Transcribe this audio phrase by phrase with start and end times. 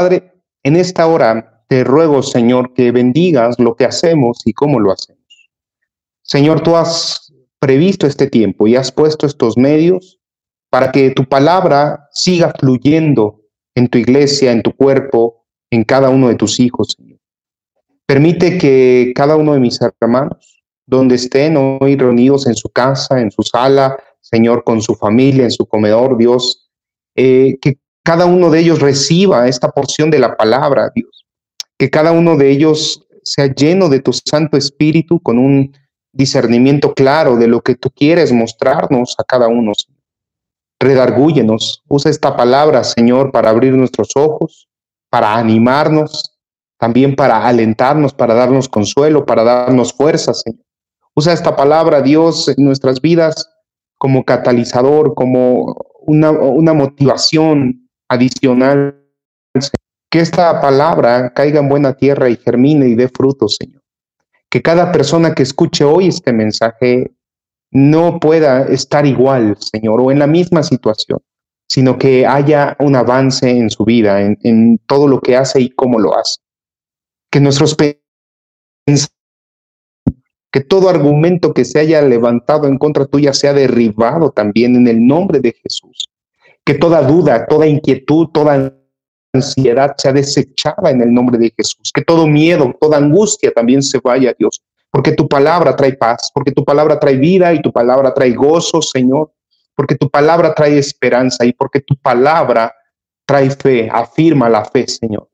[0.00, 0.32] Padre,
[0.62, 5.50] en esta hora te ruego, Señor, que bendigas lo que hacemos y cómo lo hacemos.
[6.22, 10.18] Señor, tú has previsto este tiempo y has puesto estos medios
[10.70, 13.42] para que tu palabra siga fluyendo
[13.74, 17.18] en tu iglesia, en tu cuerpo, en cada uno de tus hijos, Señor.
[18.06, 23.30] Permite que cada uno de mis hermanos, donde estén hoy reunidos en su casa, en
[23.30, 26.70] su sala, Señor, con su familia, en su comedor, Dios,
[27.14, 31.26] eh, que cada uno de ellos reciba esta porción de la palabra, Dios.
[31.78, 35.72] Que cada uno de ellos sea lleno de tu Santo Espíritu con un
[36.12, 39.72] discernimiento claro de lo que tú quieres mostrarnos a cada uno.
[40.80, 44.68] Redargúyenos, usa esta palabra, Señor, para abrir nuestros ojos,
[45.10, 46.38] para animarnos,
[46.78, 50.64] también para alentarnos, para darnos consuelo, para darnos fuerza, Señor.
[51.14, 53.46] Usa esta palabra, Dios, en nuestras vidas
[53.98, 57.79] como catalizador, como una, una motivación
[58.10, 58.96] adicional.
[60.10, 63.80] Que esta palabra caiga en buena tierra y germine y dé frutos, Señor.
[64.50, 67.12] Que cada persona que escuche hoy este mensaje
[67.70, 71.20] no pueda estar igual, Señor, o en la misma situación,
[71.68, 75.70] sino que haya un avance en su vida, en, en todo lo que hace y
[75.70, 76.40] cómo lo hace.
[77.30, 77.76] Que nuestros
[80.52, 85.06] que todo argumento que se haya levantado en contra tuya sea derribado también en el
[85.06, 86.09] nombre de Jesús.
[86.64, 88.72] Que toda duda, toda inquietud, toda
[89.32, 91.90] ansiedad sea desechada en el nombre de Jesús.
[91.92, 94.62] Que todo miedo, toda angustia también se vaya, Dios.
[94.90, 98.82] Porque tu palabra trae paz, porque tu palabra trae vida y tu palabra trae gozo,
[98.82, 99.32] Señor.
[99.74, 102.74] Porque tu palabra trae esperanza y porque tu palabra
[103.24, 105.28] trae fe, afirma la fe, Señor.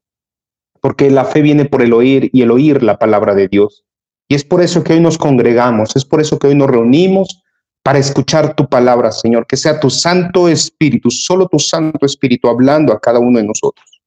[0.81, 3.85] Porque la fe viene por el oír y el oír la palabra de Dios.
[4.29, 7.43] Y es por eso que hoy nos congregamos, es por eso que hoy nos reunimos
[7.87, 12.93] para escuchar tu palabra, Señor, que sea tu Santo Espíritu, solo tu Santo Espíritu hablando
[12.93, 14.03] a cada uno de nosotros.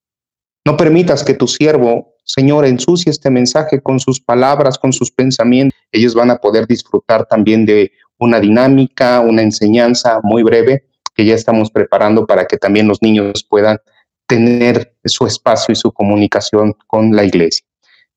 [0.66, 5.80] No permitas que tu siervo, Señor, ensucie este mensaje con sus palabras, con sus pensamientos.
[5.92, 11.34] Ellos van a poder disfrutar también de una dinámica, una enseñanza muy breve que ya
[11.34, 13.78] estamos preparando para que también los niños puedan
[14.26, 17.64] tener su espacio y su comunicación con la iglesia.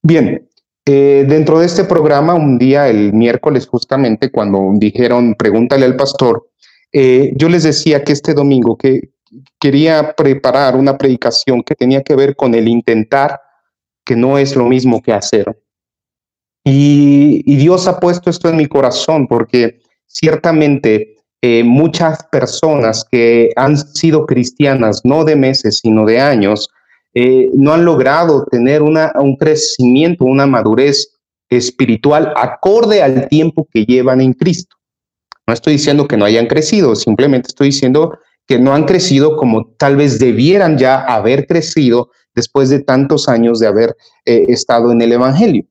[0.01, 0.45] Bien,
[0.85, 6.49] eh, dentro de este programa, un día, el miércoles, justamente cuando dijeron, pregúntale al pastor,
[6.91, 9.13] eh, yo les decía que este domingo que
[9.59, 13.39] quería preparar una predicación que tenía que ver con el intentar,
[14.05, 15.57] que no es lo mismo que hacer.
[16.65, 23.77] Y, Dios ha puesto esto en mi corazón porque ciertamente eh, muchas personas que han
[23.77, 26.69] sido cristianas, no de meses, sino de años,
[27.13, 31.09] eh, no han logrado tener una, un crecimiento, una madurez
[31.49, 34.75] espiritual acorde al tiempo que llevan en Cristo.
[35.45, 39.67] No estoy diciendo que no hayan crecido, simplemente estoy diciendo que no han crecido como
[39.77, 43.95] tal vez debieran ya haber crecido después de tantos años de haber
[44.25, 45.65] eh, estado en el Evangelio.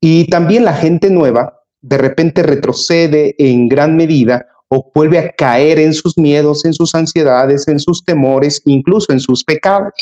[0.00, 5.78] Y también la gente nueva de repente retrocede en gran medida o vuelve a caer
[5.78, 9.92] en sus miedos, en sus ansiedades, en sus temores, incluso en sus pecados.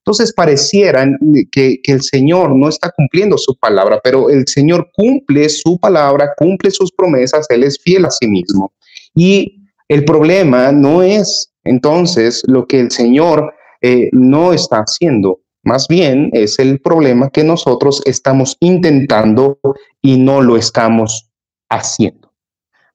[0.00, 1.18] Entonces parecieran
[1.52, 6.70] que, el Señor no está cumpliendo su palabra, pero el Señor cumple su palabra, cumple
[6.70, 8.72] sus promesas, Él es fiel a sí mismo.
[9.14, 13.52] Y el problema no es entonces lo que el Señor
[13.82, 19.58] eh, no está haciendo, más bien es el problema que nosotros estamos intentando
[20.00, 21.30] y no lo estamos
[21.68, 22.32] haciendo.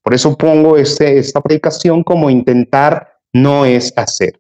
[0.01, 4.39] Por eso pongo este, esta predicación como intentar no es hacer.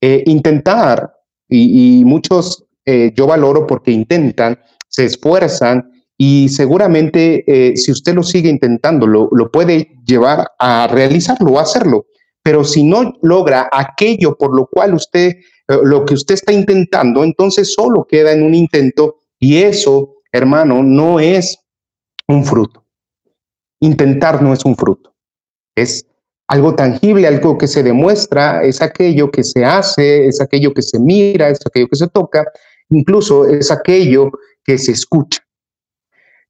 [0.00, 1.15] Eh, intentar
[1.48, 4.58] y, muchos eh, yo valoro porque intentan,
[4.88, 11.58] se esfuerzan y seguramente eh, si usted lo sigue intentando, lo, puede llevar a realizarlo,
[11.58, 12.06] a hacerlo.
[12.42, 15.32] Pero si no logra aquello por lo cual usted,
[15.68, 20.82] eh, lo que usted está intentando, entonces solo queda en un intento y eso, hermano,
[20.82, 21.58] no es
[22.28, 22.84] un fruto.
[23.80, 25.14] Intentar no es un fruto.
[25.74, 26.06] Es
[26.48, 30.98] algo tangible, algo que se demuestra, es aquello que se hace, es aquello que se
[30.98, 32.44] mira, es aquello que se toca,
[32.90, 34.30] incluso es aquello
[34.64, 35.40] que se escucha.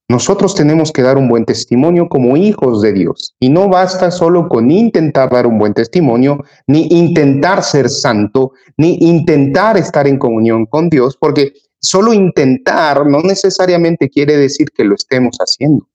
[0.08, 4.48] Nosotros tenemos que dar un buen testimonio como hijos de Dios y no basta solo
[4.48, 10.66] con intentar dar un buen testimonio, ni intentar ser santo, ni intentar estar en comunión
[10.66, 15.88] con Dios, porque solo intentar no necesariamente quiere decir que lo estemos haciendo.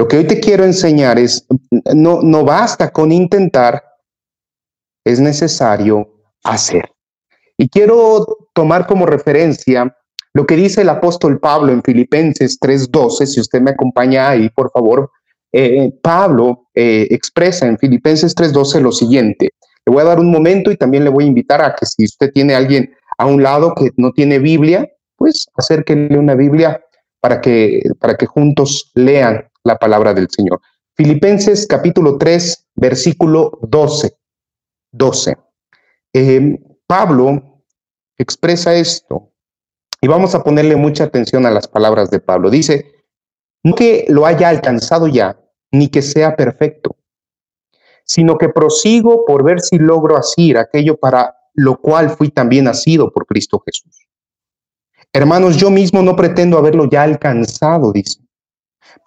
[0.00, 1.46] Lo que hoy te quiero enseñar es,
[1.94, 3.84] no, no basta con intentar,
[5.04, 6.08] es necesario
[6.42, 6.90] hacer.
[7.58, 9.94] Y quiero tomar como referencia
[10.32, 14.70] lo que dice el apóstol Pablo en Filipenses 3:12, si usted me acompaña ahí, por
[14.70, 15.10] favor.
[15.52, 19.50] Eh, Pablo eh, expresa en Filipenses 3:12 lo siguiente.
[19.84, 22.06] Le voy a dar un momento y también le voy a invitar a que si
[22.06, 26.82] usted tiene alguien a un lado que no tiene Biblia, pues acérquenle una Biblia
[27.20, 30.60] para que, para que juntos lean la palabra del Señor.
[30.94, 34.16] Filipenses capítulo 3, versículo 12.
[34.92, 35.36] 12.
[36.12, 37.62] Eh, Pablo
[38.18, 39.32] expresa esto
[40.00, 42.50] y vamos a ponerle mucha atención a las palabras de Pablo.
[42.50, 42.92] Dice,
[43.62, 45.38] no que lo haya alcanzado ya,
[45.70, 46.96] ni que sea perfecto,
[48.04, 53.12] sino que prosigo por ver si logro asir aquello para lo cual fui también nacido
[53.12, 54.06] por Cristo Jesús.
[55.12, 58.20] Hermanos, yo mismo no pretendo haberlo ya alcanzado, dice.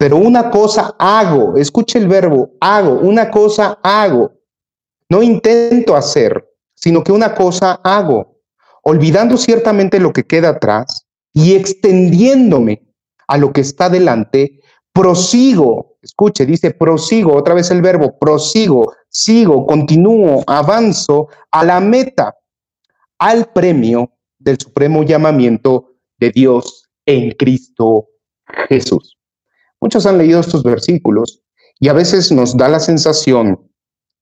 [0.03, 4.33] Pero una cosa hago, escuche el verbo, hago, una cosa hago.
[5.07, 6.45] No intento hacer,
[6.75, 8.41] sino que una cosa hago,
[8.81, 12.83] olvidando ciertamente lo que queda atrás y extendiéndome
[13.29, 14.59] a lo que está delante,
[14.91, 22.35] prosigo, escuche, dice prosigo, otra vez el verbo, prosigo, sigo, continúo, avanzo a la meta,
[23.19, 28.09] al premio del supremo llamamiento de Dios en Cristo
[28.67, 29.17] Jesús.
[29.83, 31.43] Muchos han leído estos versículos
[31.77, 33.69] y a veces nos da la sensación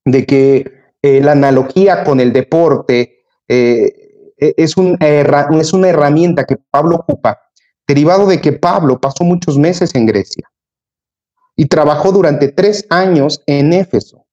[0.06, 0.72] de que
[1.04, 3.94] eh, la analogía con el deporte eh,
[4.40, 7.38] e, es, es una herramienta que Pablo ocupa,
[7.88, 10.50] derivado de que Pablo pasó muchos meses en Grecia
[11.56, 14.25] y trabajó durante tres años en Éfeso.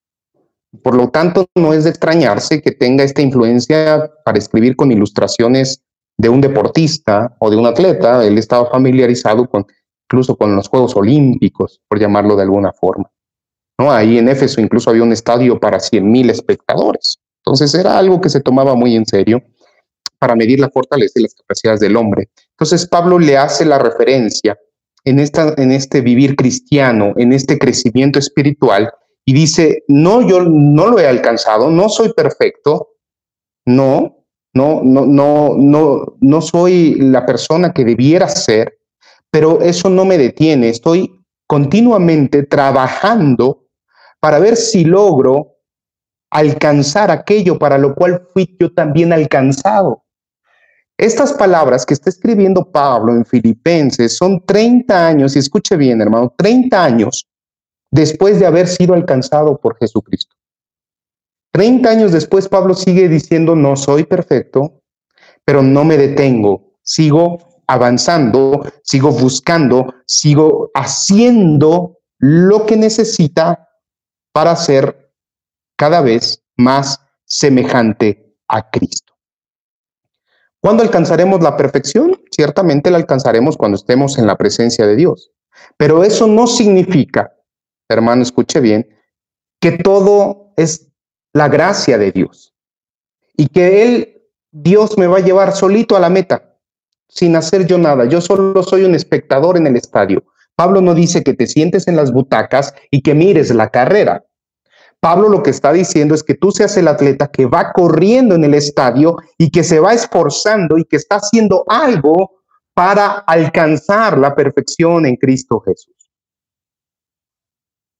[0.82, 5.82] Por lo tanto, no es de extrañarse que tenga esta influencia para escribir con ilustraciones
[6.16, 8.24] de un deportista o de un atleta.
[8.24, 9.66] Él estaba familiarizado con,
[10.08, 13.10] incluso con los Juegos Olímpicos, por llamarlo de alguna forma.
[13.78, 13.92] ¿no?
[13.92, 17.18] Ahí en Éfeso incluso había un estadio para 100.000 espectadores.
[17.44, 19.42] Entonces era algo que se tomaba muy en serio
[20.18, 22.30] para medir la fortaleza y las capacidades del hombre.
[22.50, 24.58] Entonces Pablo le hace la referencia
[25.04, 28.90] en, esta, en este vivir cristiano, en este crecimiento espiritual,
[29.24, 32.94] y dice, no, yo no lo he alcanzado, no soy perfecto,
[33.66, 38.77] no, no, no, no, no, no soy la persona que debiera ser,
[39.30, 43.66] pero eso no me detiene, estoy continuamente trabajando
[44.20, 45.56] para ver si logro
[46.30, 50.04] alcanzar aquello para lo cual fui yo también alcanzado.
[50.98, 56.34] Estas palabras que está escribiendo Pablo en Filipenses son 30 años, y escuche bien, hermano,
[56.36, 57.28] 30 años
[57.90, 60.34] después de haber sido alcanzado por Jesucristo.
[61.52, 64.82] 30 años después, Pablo sigue diciendo, no soy perfecto,
[65.44, 73.68] pero no me detengo, sigo avanzando, sigo buscando, sigo haciendo lo que necesita
[74.32, 75.12] para ser
[75.76, 79.14] cada vez más semejante a Cristo.
[80.60, 82.20] ¿Cuándo alcanzaremos la perfección?
[82.30, 85.30] Ciertamente la alcanzaremos cuando estemos en la presencia de Dios.
[85.76, 87.32] Pero eso no significa,
[87.88, 88.88] hermano, escuche bien,
[89.60, 90.88] que todo es
[91.32, 92.54] la gracia de Dios
[93.36, 96.47] y que Él, Dios me va a llevar solito a la meta,
[97.08, 98.04] sin hacer yo nada.
[98.04, 100.24] Yo solo soy un espectador en el estadio.
[100.54, 104.24] Pablo no dice que te sientes en las butacas y que mires la carrera.
[105.00, 108.44] Pablo lo que está diciendo es que tú seas el atleta que va corriendo en
[108.44, 112.42] el estadio y que se va esforzando y que está haciendo algo
[112.74, 115.94] para alcanzar la perfección en Cristo Jesús.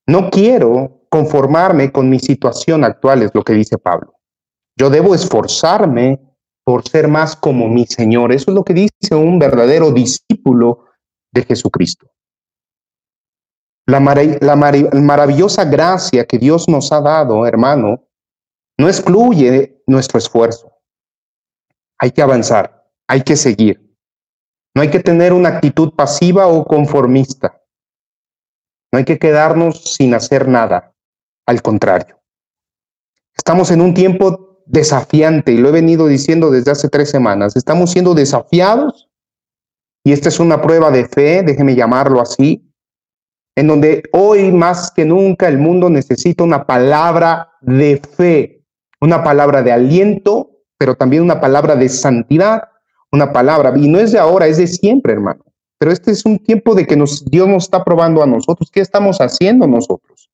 [0.07, 4.15] No quiero conformarme con mi situación actual, es lo que dice Pablo.
[4.77, 6.21] Yo debo esforzarme
[6.69, 8.31] por ser más como mi Señor.
[8.31, 10.85] Eso es lo que dice un verdadero discípulo
[11.33, 12.11] de Jesucristo.
[13.87, 18.05] La, maravillosa gracia que Dios nos ha dado, hermano,
[18.77, 20.71] no excluye nuestro esfuerzo.
[21.99, 23.97] Hay que avanzar, hay que seguir.
[24.75, 27.63] No hay que tener una actitud pasiva o conformista.
[28.93, 30.95] No hay que quedarnos sin hacer nada.
[31.47, 32.21] Al contrario.
[33.35, 37.57] Estamos en un tiempo desafiante y lo he venido diciendo desde hace tres semanas.
[37.57, 39.09] Estamos siendo desafiados
[40.05, 42.71] y esta es una prueba de fe, déjeme llamarlo así,
[43.57, 48.65] en donde hoy más que nunca el mundo necesita una palabra de fe,
[49.01, 52.63] una palabra de aliento, pero también una palabra de santidad,
[53.11, 55.45] una palabra, y no es de ahora, es de siempre, hermano.
[55.79, 58.71] Pero este es un tiempo de que nos, Dios nos está probando a nosotros.
[58.71, 60.29] ¿Qué estamos haciendo nosotros?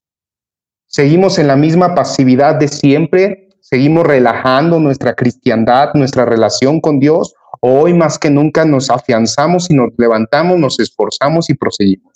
[0.86, 3.48] ¿Seguimos en la misma pasividad de siempre?
[3.64, 7.34] ¿Seguimos relajando nuestra cristiandad, nuestra relación con Dios?
[7.60, 12.14] ¿O hoy más que nunca nos afianzamos y nos levantamos, nos esforzamos y proseguimos?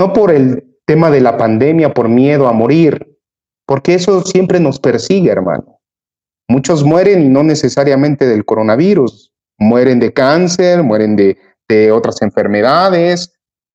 [0.00, 3.18] no por el tema de la pandemia, por miedo a morir,
[3.66, 5.78] porque eso siempre nos persigue, hermano.
[6.48, 11.36] Muchos mueren y no necesariamente del coronavirus, mueren de cáncer, mueren de,
[11.92, 13.32] otras enfermedades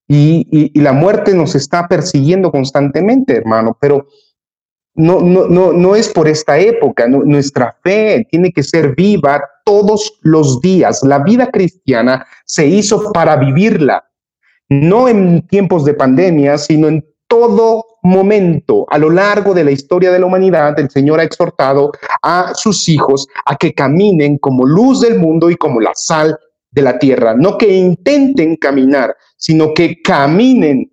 [0.07, 4.07] y, la muerte nos está persiguiendo constantemente, hermano, pero
[4.95, 10.19] no, no, no, no es por esta época, nuestra fe tiene que ser viva todos
[10.21, 11.03] los días.
[11.03, 14.05] La vida cristiana se hizo para vivirla,
[14.69, 20.11] no en tiempos de pandemia, sino en todo momento a lo largo de la historia
[20.11, 25.01] de la humanidad, el Señor ha exhortado a sus hijos a que caminen como luz
[25.01, 26.39] del mundo y como la sal
[26.71, 27.33] de la tierra.
[27.35, 30.91] No que intenten caminar, sino que caminen,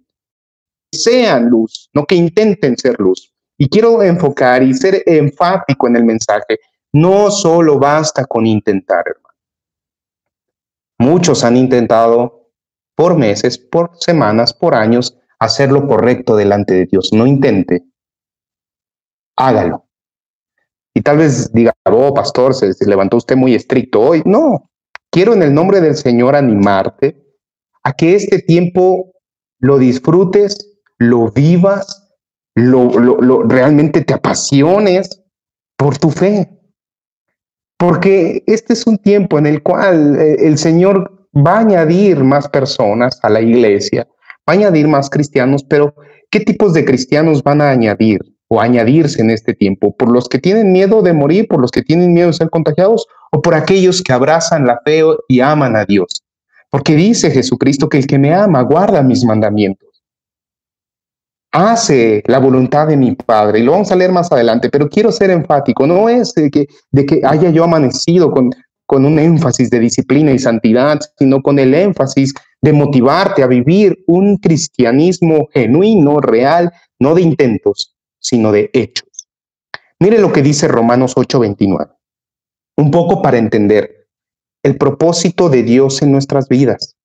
[0.91, 3.32] sean luz, no que intenten ser luz.
[3.63, 6.59] Y quiero enfocar y ser enfático en el mensaje.
[6.93, 9.37] No solo basta con intentar, hermano.
[10.99, 12.51] Muchos han intentado
[12.97, 17.13] por meses, por semanas, por años, hacer lo correcto delante de Dios.
[17.13, 17.85] No intente,
[19.37, 19.87] hágalo.
[20.93, 24.23] Y tal vez diga, oh, pastor, se, levantó usted muy estricto hoy.
[24.25, 24.69] No,
[25.09, 27.17] quiero en el nombre del Señor animarte
[27.85, 29.13] a que este tiempo
[29.61, 32.02] lo disfrutes, lo vivas,
[32.55, 35.23] lo, lo, realmente te apasiones
[35.77, 36.49] por tu fe.
[37.79, 42.49] Porque este es un tiempo en el cual eh, el Señor va a añadir más
[42.49, 44.07] personas a la iglesia,
[44.49, 45.95] va a añadir más cristianos, pero
[46.31, 49.97] ¿qué tipos de cristianos van a añadir o añadirse en este tiempo?
[49.97, 53.07] ¿Por los que tienen miedo de morir, por los que tienen miedo de ser contagiados
[53.33, 56.23] o por aquellos que abrazan la fe y aman a Dios?
[56.71, 59.92] Porque dice Jesucristo que el que me ama guarda mis mandamientos.
[61.53, 65.13] Hace la voluntad de mi Padre, y lo vamos a leer más adelante, pero quiero
[65.13, 68.51] ser enfático, no es de que, de que haya yo amanecido con,
[68.87, 72.33] con un énfasis de disciplina y santidad, sino con el énfasis
[72.63, 79.09] de motivarte a vivir un cristianismo genuino, real, no de intentos, sino de hechos.
[79.99, 81.91] Mire lo que dice Romanos 8:29,
[82.77, 84.09] un poco para entender
[84.63, 86.97] el propósito de Dios en nuestras vidas,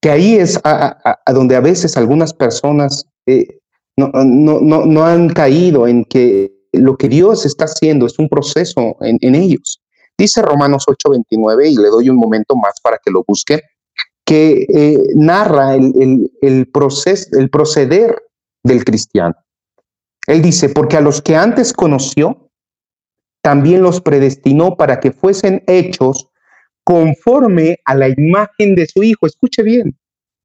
[0.00, 3.60] que ahí es a, donde a veces algunas personas eh,
[3.96, 9.34] no, no, han caído en que lo que Dios está haciendo es un proceso en,
[9.34, 9.80] ellos.
[10.18, 13.60] Dice Romanos 8:29, y le doy un momento más para que lo busque,
[14.24, 18.22] que eh, narra el, el, proceso, el proceder
[18.62, 19.34] del cristiano.
[20.26, 22.50] Él dice, porque a los que antes conoció,
[23.42, 26.30] también los predestinó para que fuesen hechos
[26.82, 29.26] conforme a la imagen de su Hijo.
[29.26, 29.96] Escuche bien,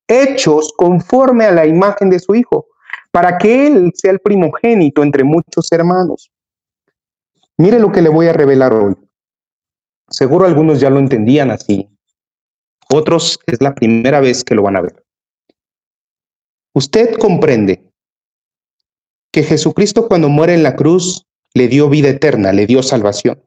[0.07, 2.67] hechos conforme a la imagen de su Hijo,
[3.11, 6.29] para que Él sea el primogénito entre muchos hermanos.
[7.57, 8.95] Mire lo que le voy a revelar hoy.
[10.09, 11.89] Seguro algunos ya lo entendían así,
[12.91, 15.05] otros es la primera vez que lo van a ver.
[16.73, 17.91] Usted comprende
[19.31, 23.43] que Jesucristo cuando muere en la cruz le dio vida eterna, le dio salvación.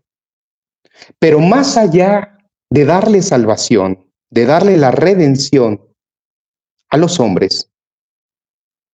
[1.19, 2.39] Pero más allá
[2.71, 5.89] de darle salvación, de darle la redención
[6.91, 7.72] a los hombres,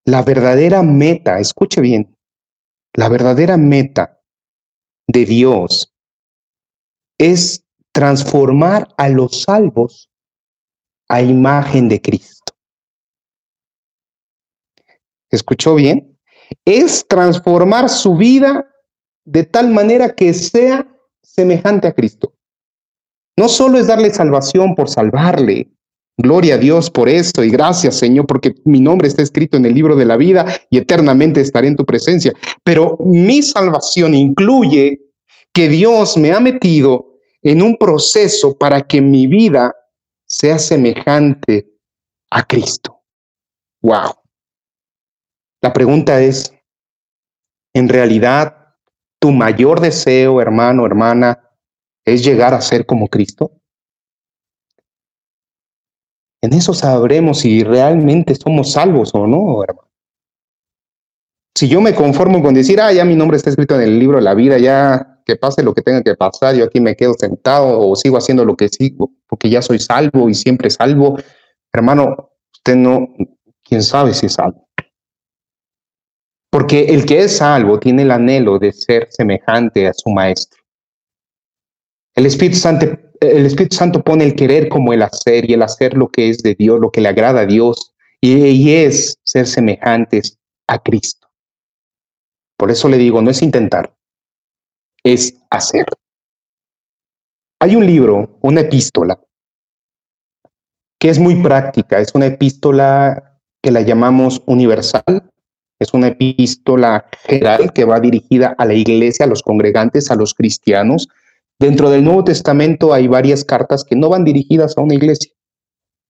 [0.09, 2.17] la verdadera meta, escuche bien,
[2.95, 4.23] la verdadera meta
[5.07, 5.95] de Dios
[7.19, 10.11] es transformar a los salvos
[11.11, 12.55] a imagen de Cristo.
[15.31, 16.19] ¿Escuchó bien?
[16.65, 18.67] Es transformar su vida
[19.27, 20.89] de tal manera que sea
[21.23, 22.33] semejante a Cristo.
[23.37, 25.71] No solo es darle salvación por salvarle,
[26.19, 29.75] gloria a Dios por eso y gracias Señor porque mi nombre está escrito en el
[29.75, 32.33] libro de la vida y eternamente estaré en tu presencia,
[32.65, 35.01] pero mi salvación incluye
[35.53, 39.75] que Dios me ha metido en un proceso para que mi vida
[40.27, 41.69] sea semejante
[42.31, 43.01] a Cristo.
[43.81, 44.15] Wow.
[45.63, 46.53] La pregunta es,
[47.75, 48.75] ¿en realidad
[49.21, 51.51] tu mayor deseo, hermano, hermana,
[52.05, 53.58] es llegar a ser como Cristo?
[56.41, 59.89] En eso sabremos si realmente somos salvos o no, hermano.
[61.57, 64.19] Si yo me conformo con decir, ah, ya mi nombre está escrito en el libro
[64.19, 67.15] de la vida, ya que pase lo que tenga que pasar, yo aquí me quedo
[67.15, 71.19] sentado o sigo haciendo lo que sigo, porque ya soy salvo y siempre salvo.
[71.73, 73.09] Hermano, usted no,
[73.63, 74.69] quién sabe si es salvo.
[76.51, 80.63] Porque el que es salvo tiene el anhelo de ser semejante a su maestro.
[82.15, 82.87] El Espíritu Santo,
[83.21, 86.39] el Espíritu Santo pone el querer como el hacer y el hacer lo que es
[86.39, 91.29] de Dios, lo que le agrada a Dios, y, es ser semejantes a Cristo.
[92.57, 93.95] Por eso le digo, no es intentar,
[95.05, 95.87] es hacer.
[97.61, 99.21] Hay un libro, una epístola,
[100.99, 105.31] que es muy práctica, es una epístola que la llamamos universal,
[105.79, 110.35] es una epístola general que va dirigida a la iglesia, a los congregantes, a los
[110.35, 111.09] cristianos.
[111.61, 115.33] Dentro del Nuevo Testamento hay varias cartas que no van dirigidas a una iglesia.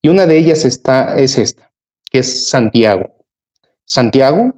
[0.02, 1.72] Y una de ellas está, es esta,
[2.10, 3.10] que es Santiago.
[3.86, 4.52] Santiago,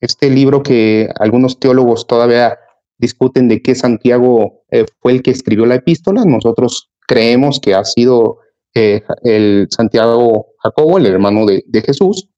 [0.00, 2.58] este libro que algunos teólogos todavía
[2.96, 6.24] discuten de qué Santiago eh, fue el que escribió la epístola.
[6.24, 8.38] Nosotros creemos que ha sido
[8.74, 12.30] eh, el Santiago Jacobo, el hermano de, Jesús.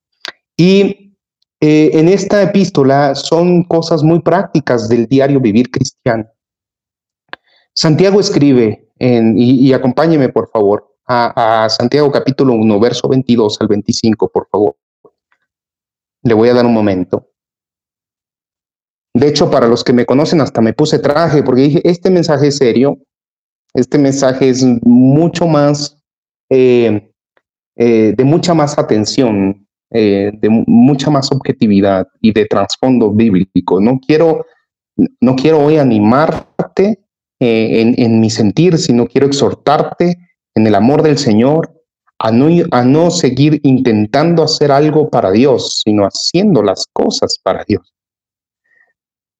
[0.57, 1.15] Y
[1.61, 6.27] eh, en esta epístola son cosas muy prácticas del diario vivir cristiano.
[7.77, 14.29] Santiago escribe, y, acompáñeme por favor, a, a Santiago capítulo 1, verso 22 al 25,
[14.31, 14.77] por favor.
[16.23, 17.29] Le voy a dar un momento.
[19.13, 22.49] De hecho, para los que me conocen, hasta me puse traje porque dije, este mensaje
[22.49, 22.99] es serio,
[23.75, 26.03] este mensaje es mucho más,
[26.49, 27.13] eh,
[27.77, 33.83] eh, de mucha más atención, eh, de mucha más objetividad y de trasfondo bíblico.
[33.83, 34.47] No quiero,
[35.21, 37.06] no quiero hoy animarte
[37.41, 40.17] en, en, mi sentir, sino quiero exhortarte
[40.55, 41.83] en el amor del Señor
[42.19, 47.65] a no, a no seguir intentando hacer algo para Dios, sino haciendo las cosas para
[47.65, 47.93] Dios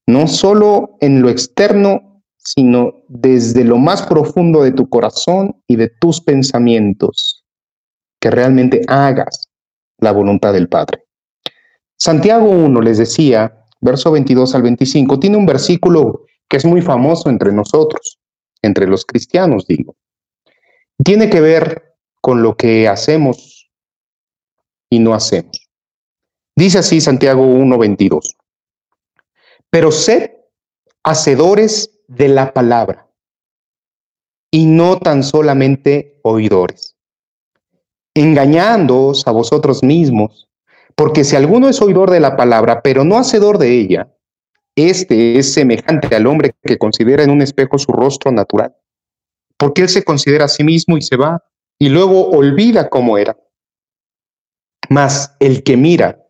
[0.07, 5.89] no solo en lo externo, sino desde lo más profundo de tu corazón y de
[5.89, 7.45] tus pensamientos,
[8.21, 9.49] que realmente hagas
[9.99, 11.05] la voluntad del Padre.
[11.97, 17.29] Santiago 1 les decía, verso 22 al 25, tiene un versículo que es muy famoso
[17.29, 18.19] entre nosotros,
[18.63, 19.97] entre los cristianos, digo.
[21.03, 23.71] Tiene que ver con lo que hacemos
[24.91, 25.69] y no hacemos.
[26.57, 28.37] Dice así Santiago 1, 22
[29.71, 30.31] pero sed
[31.03, 33.09] hacedores de la palabra
[34.51, 36.97] y no tan solamente oidores,
[38.15, 40.49] engañándoos a vosotros mismos,
[40.95, 44.16] porque si alguno es oidor de la palabra, pero no hacedor de ella,
[44.77, 48.77] este es semejante al hombre que considera en un espejo su rostro natural,
[49.57, 51.43] porque él se considera a sí mismo y se va,
[51.79, 53.37] y luego olvida cómo era.
[54.89, 56.23] Mas el que mira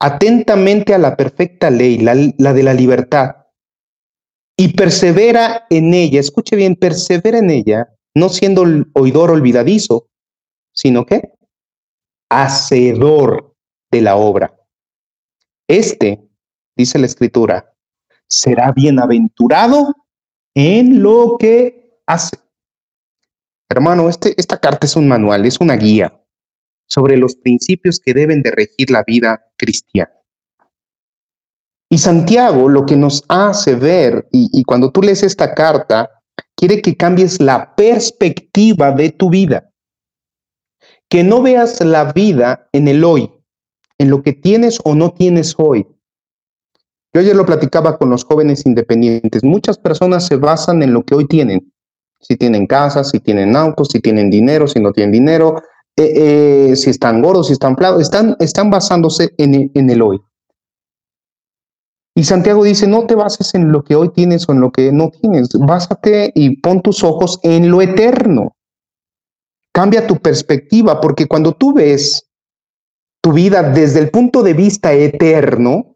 [0.00, 3.36] atentamente a la perfecta ley, la, de la libertad,
[4.56, 10.08] y persevera en ella, escuche bien, persevera en ella, no siendo oidor olvidadizo,
[10.72, 11.32] sino que
[12.30, 13.54] hacedor
[13.90, 14.54] de la obra.
[15.68, 16.29] Este,
[16.80, 17.72] dice la escritura,
[18.28, 19.94] será bienaventurado
[20.54, 22.38] en lo que hace.
[23.68, 26.20] Hermano, este, esta carta es un manual, es una guía
[26.88, 30.10] sobre los principios que deben de regir la vida cristiana.
[31.88, 36.08] Y Santiago lo que nos hace ver, y, cuando tú lees esta carta,
[36.56, 39.72] quiere que cambies la perspectiva de tu vida,
[41.08, 43.30] que no veas la vida en el hoy,
[43.98, 45.86] en lo que tienes o no tienes hoy.
[47.12, 49.42] Yo ayer lo platicaba con los jóvenes independientes.
[49.42, 51.72] Muchas personas se basan en lo que hoy tienen.
[52.20, 55.56] Si tienen casas, si tienen autos, si tienen dinero, si no tienen dinero,
[55.96, 60.20] eh, eh, si están gordos, si están flacos, están, están basándose en, en el hoy.
[62.14, 64.92] Y Santiago dice, no te bases en lo que hoy tienes o en lo que
[64.92, 68.56] no tienes, básate y pon tus ojos en lo eterno.
[69.72, 72.28] Cambia tu perspectiva, porque cuando tú ves
[73.22, 75.89] tu vida desde el punto de vista eterno,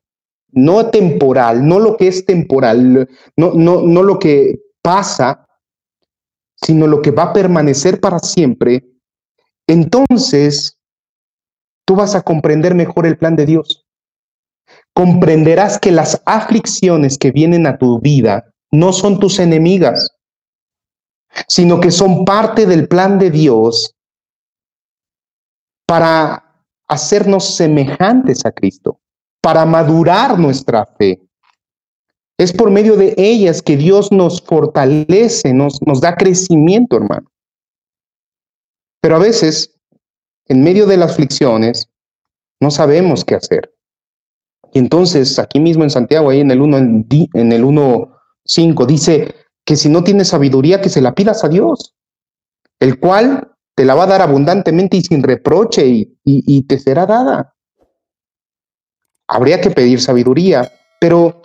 [0.54, 5.46] no temporal, no lo que es temporal, no, no, no lo que pasa,
[6.56, 8.84] sino lo que va a permanecer para siempre,
[9.66, 10.78] entonces
[11.86, 13.86] tú vas a comprender mejor el plan de Dios.
[14.94, 20.16] Comprenderás que las aflicciones que vienen a tu vida no son tus enemigas,
[21.48, 23.94] sino que son parte del plan de Dios
[25.86, 29.00] para hacernos semejantes a Cristo,
[29.44, 31.20] para madurar nuestra fe.
[32.38, 37.30] Es por medio de ellas que Dios nos fortalece, nos, nos da crecimiento, hermano.
[39.02, 39.78] Pero a veces,
[40.46, 41.90] en medio de las aflicciones,
[42.58, 43.74] no sabemos qué hacer.
[44.72, 49.34] Y entonces, aquí mismo en Santiago, ahí en el 1, en el 1.5, dice
[49.66, 51.94] que si no tienes sabiduría, que se la pidas a Dios,
[52.80, 57.04] el cual te la va a dar abundantemente y sin reproche y, y te será
[57.04, 57.53] dada.
[59.28, 61.42] Habría que pedir sabiduría, pero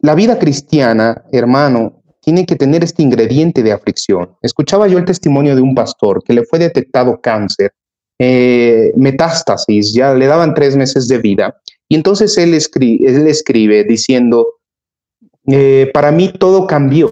[0.00, 4.36] la vida cristiana, hermano, tiene que tener este ingrediente de aflicción.
[4.42, 7.72] Escuchaba yo el testimonio de un pastor que le fue detectado cáncer,
[8.18, 11.60] eh, metástasis, ya le daban tres meses de vida.
[11.88, 14.46] Y entonces él, escribe diciendo,
[15.46, 17.10] eh, para mí todo cambió,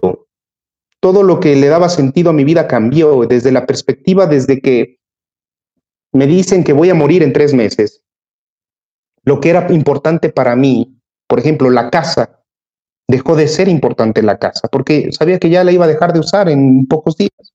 [0.99, 4.99] todo lo que le daba sentido a mi vida cambió desde la perspectiva, desde que
[6.13, 8.03] me dicen que voy a morir en tres meses.
[9.29, 12.41] Lo que era importante para mí, por ejemplo, la casa,
[13.07, 16.19] dejó de ser importante la casa, porque sabía que ya la iba a dejar de
[16.19, 17.53] usar en pocos días.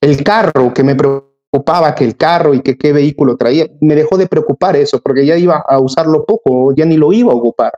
[0.00, 4.16] El carro, que me preocupaba que el carro y que qué vehículo traía, me dejó
[4.16, 7.72] de preocupar eso, porque ya iba a usarlo poco, ya ni lo iba a ocupar.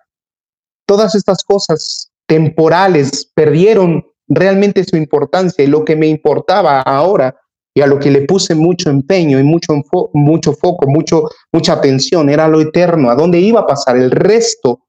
[0.86, 7.34] Todas estas cosas temporales perdieron realmente su importancia y lo que me importaba ahora
[7.82, 9.74] a lo que le puse mucho empeño y mucho,
[10.12, 14.86] mucho foco, mucho, mucha atención era lo eterno, a dónde iba a pasar el resto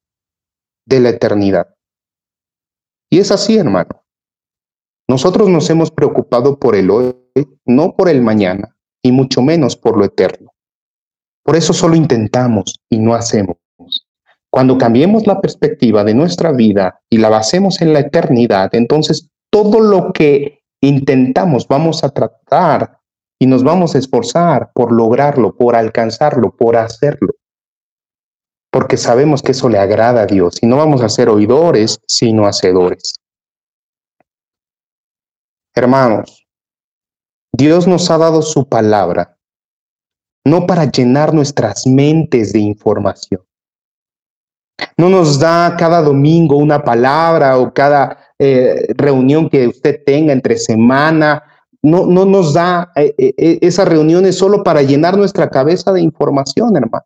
[0.86, 1.67] de la eternidad.
[3.10, 4.04] Y es así, hermano.
[5.08, 7.13] Nosotros nos hemos preocupado por el hoy,
[7.65, 10.51] no por el mañana, y mucho menos por lo eterno.
[11.43, 13.58] Por eso solo intentamos y no hacemos.
[14.49, 19.80] Cuando cambiemos la perspectiva de nuestra vida y la basemos en la eternidad, entonces todo
[19.80, 23.00] lo que intentamos vamos a tratar
[23.39, 27.34] y nos vamos a esforzar por lograrlo, por alcanzarlo, por hacerlo.
[28.72, 32.46] Porque sabemos que eso le agrada a Dios y no vamos a ser oidores, sino
[32.46, 33.15] hacedores.
[35.74, 36.46] Hermanos,
[37.52, 39.38] Dios nos ha dado su palabra,
[40.46, 43.41] no para llenar nuestras mentes de información.
[44.98, 50.58] No nos da cada domingo una palabra o cada eh, reunión que usted tenga entre
[50.58, 51.43] semana.
[51.84, 56.75] No, no nos da eh, eh, esas reuniones solo para llenar nuestra cabeza de información,
[56.75, 57.06] hermano,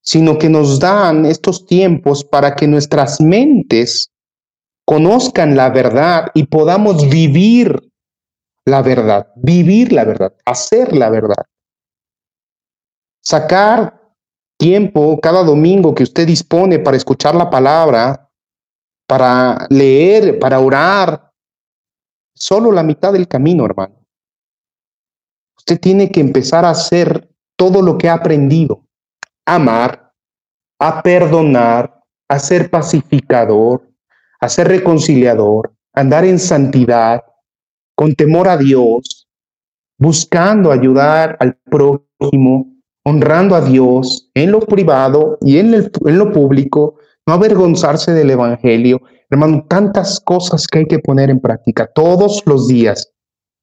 [0.00, 4.10] sino que nos dan estos tiempos para que nuestras mentes
[4.84, 7.80] conozcan la verdad y podamos vivir
[8.64, 11.46] la verdad, vivir la verdad, hacer la verdad.
[13.22, 14.02] Sacar
[14.58, 18.23] tiempo cada domingo que usted dispone para escuchar la palabra,
[19.06, 21.30] para leer, para orar,
[22.34, 24.04] solo la mitad del camino, hermano.
[25.56, 28.84] Usted tiene que empezar a hacer todo lo que ha aprendido,
[29.46, 30.12] amar,
[30.78, 33.88] a perdonar, a ser pacificador,
[34.40, 37.22] a ser reconciliador, andar en santidad,
[37.96, 39.28] con temor a Dios,
[39.98, 46.96] buscando ayudar al prójimo, honrando a Dios en lo privado y en, en lo público,
[47.26, 49.00] no avergonzarse del Evangelio.
[49.30, 53.12] Hermano, tantas cosas que hay que poner en práctica todos los días,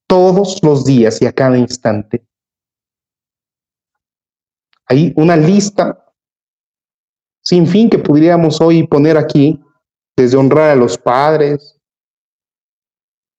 [0.08, 2.26] todos los días y a cada instante.
[4.88, 6.14] Hay una lista
[7.44, 9.60] sin fin que podríamos hoy poner aquí
[10.16, 11.80] desde honrar a los padres,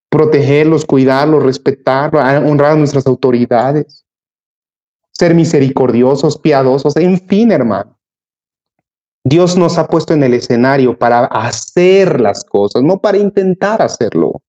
[0.09, 4.05] protegerlos, cuidarlos, respetar, honrar a nuestras autoridades,
[5.11, 7.92] ser misericordiosos, piadosos, en fin, hermano.
[9.23, 14.41] Dios nos ha puesto en el escenario para hacer las cosas, no para intentar hacerlo.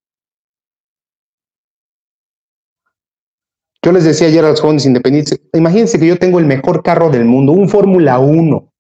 [3.83, 7.11] Yo les decía ayer a los jóvenes independientes, imagínense que yo tengo el mejor carro
[7.11, 8.75] del mundo, un Fórmula 1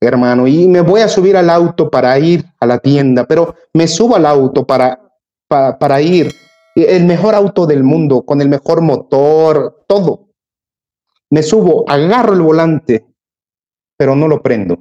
[0.00, 3.86] hermano, y me voy a subir al auto para ir a la tienda, pero me
[3.86, 4.98] subo al auto para,
[5.46, 6.32] para, para ir,
[6.74, 10.30] el mejor auto del mundo, con el mejor motor, todo.
[11.28, 13.06] Me subo, agarro el volante,
[13.96, 14.78] pero no lo prendo.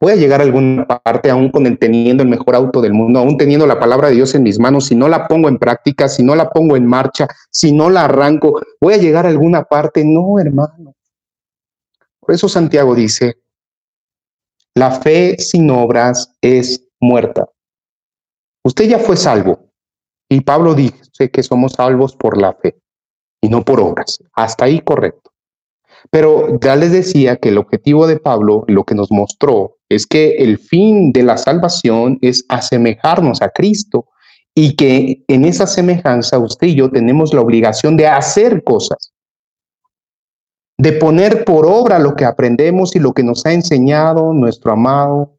[0.00, 3.18] Voy a llegar a alguna parte aún con el teniendo el mejor auto del mundo,
[3.18, 6.08] aún teniendo la palabra de Dios en mis manos, si no la pongo en práctica,
[6.08, 9.64] si no la pongo en marcha, si no la arranco, voy a llegar a alguna
[9.64, 10.04] parte.
[10.04, 10.94] No, hermano.
[12.20, 13.38] Por eso Santiago dice,
[14.74, 17.48] la fe sin obras es muerta.
[18.62, 19.72] Usted ya fue salvo.
[20.28, 22.78] Y Pablo dice que somos salvos por la fe
[23.40, 24.18] y no por obras.
[24.34, 25.32] Hasta ahí correcto.
[26.10, 30.36] Pero ya les decía que el objetivo de Pablo, lo que nos mostró, es que
[30.38, 34.06] el fin de la salvación es asemejarnos a Cristo
[34.54, 39.12] y que en esa semejanza usted y yo tenemos la obligación de hacer cosas
[40.78, 45.36] de poner por obra lo que aprendemos y lo que nos ha enseñado nuestro amado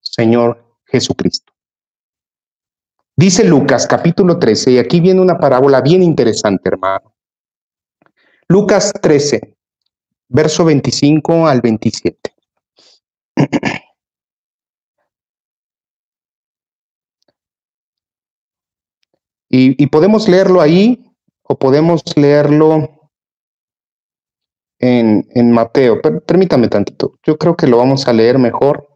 [0.00, 1.52] Señor Jesucristo.
[3.14, 7.14] Dice Lucas capítulo 13, y aquí viene una parábola bien interesante, hermano.
[8.48, 9.56] Lucas 13,
[10.28, 12.34] verso 25 al 27.
[19.50, 21.04] Y, podemos leerlo ahí
[21.42, 23.10] o podemos leerlo
[24.78, 26.00] en, Mateo.
[26.02, 27.18] permítame tantito.
[27.24, 28.86] Yo creo que lo vamos a leer mejor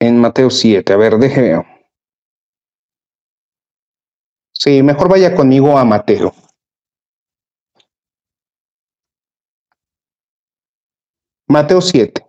[0.00, 0.92] en Mateo 7.
[0.92, 1.64] A ver, déjeme.
[4.52, 6.34] Sí, mejor vaya conmigo a Mateo.
[11.48, 12.26] Mateo 7.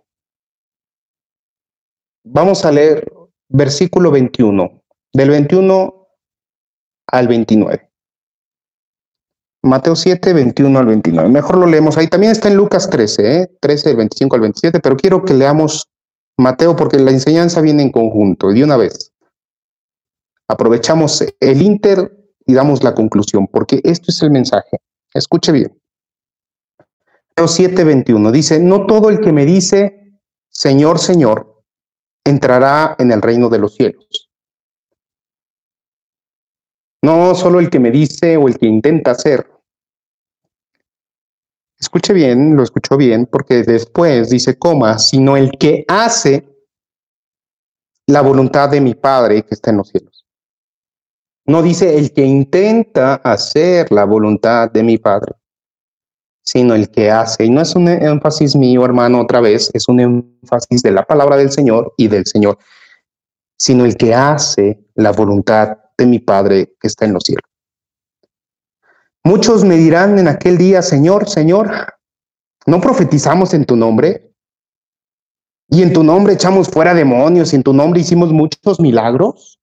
[2.24, 3.12] Vamos a leer
[3.48, 4.82] versículo 21,
[5.12, 6.01] del 21
[7.12, 7.88] al 29.
[9.64, 11.28] Mateo 7, 21 al 29.
[11.28, 12.08] Mejor lo leemos ahí.
[12.08, 13.50] También está en Lucas 13, ¿eh?
[13.60, 15.88] 13, 25 al 27, pero quiero que leamos
[16.36, 19.12] Mateo porque la enseñanza viene en conjunto de una vez.
[20.48, 22.12] Aprovechamos el inter
[22.44, 24.78] y damos la conclusión, porque esto es el mensaje.
[25.14, 25.80] Escuche bien.
[27.30, 30.18] Mateo 7, 21 dice, no todo el que me dice,
[30.50, 31.62] Señor, Señor,
[32.24, 34.31] entrará en el reino de los cielos.
[37.02, 39.50] No solo el que me dice o el que intenta hacer.
[41.78, 46.48] Escuche bien, lo escuchó bien, porque después dice coma, sino el que hace
[48.06, 50.24] la voluntad de mi Padre que está en los cielos.
[51.44, 55.32] No dice el que intenta hacer la voluntad de mi Padre,
[56.40, 57.46] sino el que hace.
[57.46, 61.36] Y no es un énfasis mío, hermano, otra vez, es un énfasis de la palabra
[61.36, 62.58] del Señor y del Señor,
[63.56, 67.48] sino el que hace la voluntad de mi Padre que está en los cielos.
[69.24, 71.94] Muchos me dirán en aquel día, Señor, Señor,
[72.66, 74.32] ¿no profetizamos en tu nombre?
[75.68, 79.60] Y en tu nombre echamos fuera demonios y en tu nombre hicimos muchos milagros.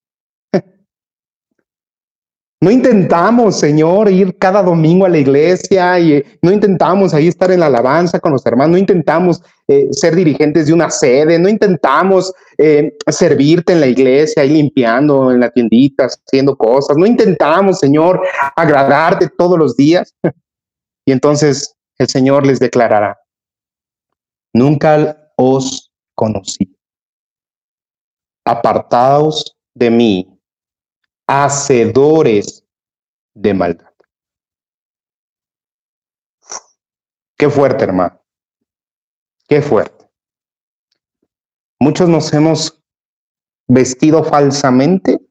[2.62, 7.50] No intentamos, Señor, ir cada domingo a la iglesia y eh, no intentamos ahí estar
[7.52, 11.48] en la alabanza con los hermanos, no intentamos eh, ser dirigentes de una sede, no
[11.48, 17.80] intentamos eh, servirte en la iglesia y limpiando en la tiendita, haciendo cosas, no intentamos,
[17.80, 18.22] Señor,
[18.56, 20.14] agradarte todos los días.
[21.06, 23.18] Y entonces el Señor les declarará,
[24.54, 26.78] nunca os conocí.
[28.46, 30.39] Apartaos de mí,
[31.30, 32.66] hacedores
[33.36, 33.94] de maldad.
[37.38, 38.20] Qué fuerte, hermano.
[39.48, 40.10] Qué fuerte.
[41.80, 42.82] Muchos nos hemos
[43.68, 45.22] vestido falsamente,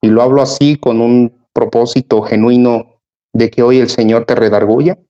[0.00, 3.00] y lo hablo así con un propósito genuino
[3.32, 5.00] de que hoy el Señor te redarguya,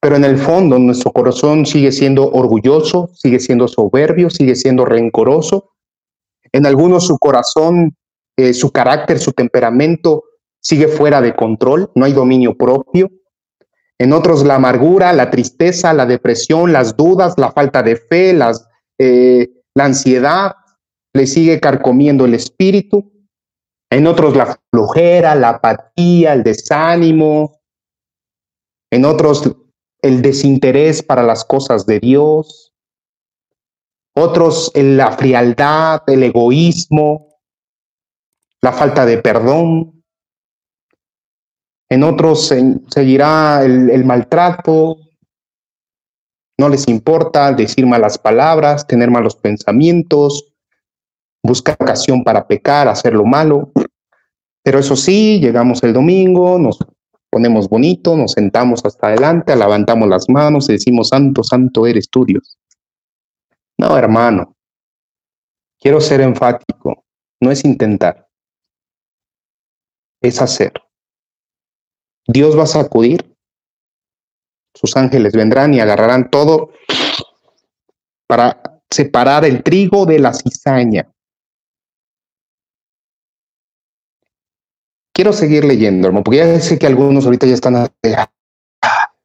[0.00, 5.76] pero en el fondo nuestro corazón sigue siendo orgulloso, sigue siendo soberbio, sigue siendo rencoroso.
[6.50, 7.96] En algunos su corazón
[8.36, 10.24] eh, su carácter, su temperamento
[10.60, 13.10] sigue fuera de control, no hay dominio propio.
[13.98, 18.68] En otros la amargura, la tristeza, la depresión, las dudas, la falta de fe, las,
[18.98, 20.56] eh, la ansiedad
[21.14, 23.12] le sigue carcomiendo el espíritu.
[23.90, 27.60] En otros la flojera, la apatía, el desánimo.
[28.90, 29.50] En otros
[30.02, 32.74] el desinterés para las cosas de Dios.
[34.14, 37.25] Otros la frialdad, el egoísmo,
[38.66, 40.02] la falta de perdón.
[41.88, 42.52] En otros
[42.88, 44.96] seguirá el, maltrato.
[46.58, 50.52] No les importa decir malas palabras, tener malos pensamientos,
[51.44, 53.70] buscar ocasión para pecar, hacer lo malo.
[54.64, 56.78] Pero eso sí, llegamos el domingo, nos
[57.30, 62.24] ponemos bonito, nos sentamos hasta adelante, levantamos las manos y decimos, Santo, Santo eres tú,
[62.24, 62.58] Dios.
[63.78, 64.56] No, hermano,
[65.78, 67.04] quiero ser enfático,
[67.40, 68.25] no es intentar
[70.20, 70.72] es hacer.
[72.26, 73.36] Dios va a sacudir,
[74.74, 76.70] sus ángeles vendrán y agarrarán todo
[78.26, 81.10] para separar el trigo de la cizaña.
[85.14, 87.90] Quiero seguir leyendo, hermano, porque ya sé que algunos ahorita ya están, ah,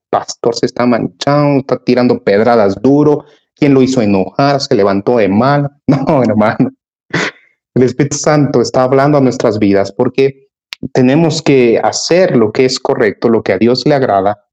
[0.09, 3.25] pastor se está manchando, está tirando pedradas duro,
[3.55, 4.61] ¿quién lo hizo enojar?
[4.61, 5.69] Se levantó de mal.
[5.87, 6.71] No, hermano.
[7.73, 10.40] El Espíritu Santo está hablando a nuestras vidas porque
[10.93, 14.45] tenemos que hacer lo que es correcto, lo que a Dios le agrada,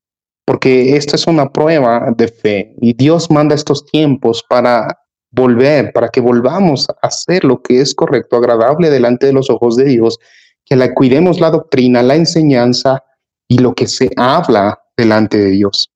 [0.44, 4.98] porque esta es una prueba de fe y Dios manda estos tiempos para
[5.30, 9.76] volver, para que volvamos a hacer lo que es correcto, agradable delante de los ojos
[9.76, 10.18] de Dios,
[10.64, 13.04] que la cuidemos la doctrina, la enseñanza
[13.46, 15.90] y lo que se habla delante de Dios.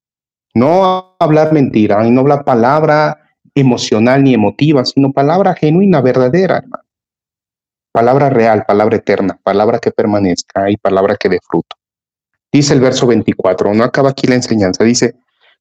[0.55, 3.19] No hablar mentira y no hablar palabra
[3.55, 6.82] emocional ni emotiva, sino palabra genuina, verdadera, hermano
[7.93, 11.77] palabra real, palabra eterna, palabra que permanezca y palabra que dé fruto.
[12.51, 15.15] Dice el verso 24, no acaba aquí la enseñanza, dice,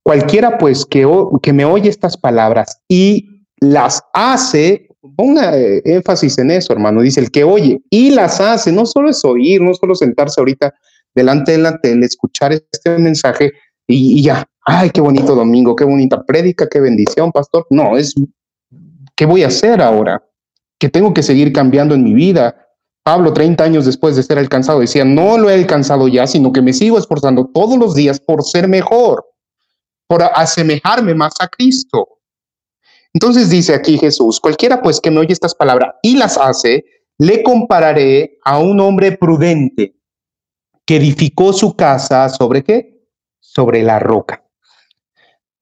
[0.04, 1.08] cualquiera pues que,
[1.42, 7.20] que me oye estas palabras y las hace, ponga eh, énfasis en eso, hermano, dice
[7.20, 10.74] el que oye y las hace, no solo es oír, no solo sentarse ahorita
[11.14, 13.52] delante de la tele, escuchar este mensaje
[13.88, 17.66] y, y ya, ay, qué bonito domingo, qué bonita prédica, qué bendición, pastor.
[17.70, 18.16] No, es,
[19.16, 20.24] ¿qué voy a hacer ahora?
[20.82, 22.68] Que tengo que seguir cambiando en mi vida.
[23.04, 26.64] Pablo, 30 años después de ser alcanzado, decía, no lo he alcanzado ya, sino que
[26.64, 29.24] me sigo esforzando todos los días por ser mejor,
[30.08, 32.08] por asemejarme más a Cristo.
[33.14, 36.84] Entonces dice aquí Jesús, cualquiera pues que me oye estas palabras y las hace,
[37.20, 39.96] le compararé a un hombre prudente
[40.84, 43.06] que edificó su casa sobre qué?
[43.40, 44.44] Sobre la roca.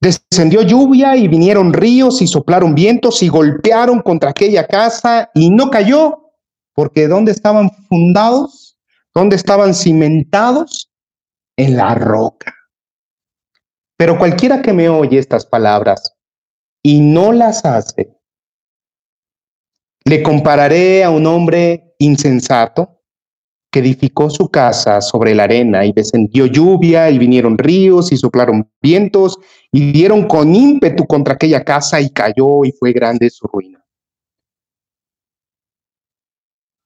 [0.01, 5.69] Descendió lluvia y vinieron ríos y soplaron vientos y golpearon contra aquella casa y no
[5.69, 6.31] cayó,
[6.73, 8.77] porque ¿dónde estaban fundados?
[9.13, 10.89] ¿Dónde estaban cimentados?
[11.57, 12.55] En la roca.
[13.97, 16.15] Pero cualquiera que me oye estas palabras
[16.81, 18.15] y no las hace,
[20.05, 22.98] Le compararé a un hombre insensato
[23.71, 28.69] que edificó su casa sobre la arena y descendió lluvia y vinieron ríos y soplaron
[28.81, 29.37] vientos
[29.71, 33.83] y dieron con ímpetu contra aquella casa y cayó y fue grande su ruina.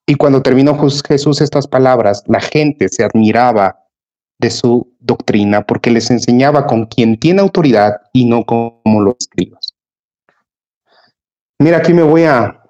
[0.05, 3.79] Y cuando terminó Jesús estas palabras, la gente se admiraba
[4.39, 9.73] de su doctrina porque les enseñaba con quien tiene autoridad y no como los escribas.
[11.59, 12.62] Mira, aquí me voy a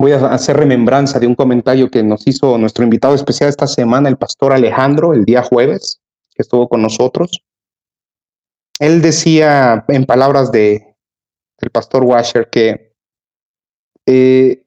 [0.00, 4.08] voy a hacer remembranza de un comentario que nos hizo nuestro invitado especial esta semana,
[4.08, 6.00] el pastor Alejandro, el día jueves,
[6.34, 7.42] que estuvo con nosotros.
[8.78, 10.96] Él decía en palabras de
[11.58, 12.94] el pastor Washer que
[14.06, 14.64] eh,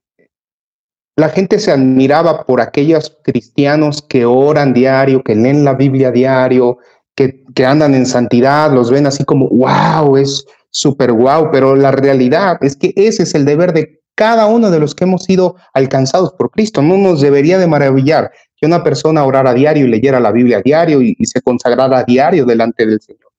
[1.15, 6.78] la gente se admiraba por aquellos cristianos que oran diario, que leen la Biblia diario,
[7.15, 11.89] que, que andan en santidad, los ven así como, wow, es súper wow, pero la
[11.89, 15.56] realidad es que ese es el deber de cada uno de los que hemos sido
[15.73, 16.82] alcanzados por Cristo.
[16.82, 20.62] No nos debería de maravillar que una persona orara diario y leyera la Biblia a
[20.62, 23.32] diario y, se consagrara diario delante del Señor.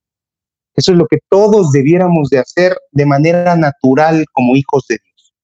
[0.74, 5.34] Eso es lo que todos debiéramos de hacer de manera natural como hijos de Dios.